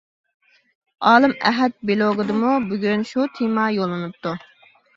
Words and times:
ئالىم 1.09 1.35
ئەھەت 1.51 1.75
بىلوگىدىمۇ 1.91 2.55
بۈگۈن 2.73 3.07
شۇ 3.13 3.29
تېما 3.39 3.69
يوللىنىپتۇ. 3.79 4.37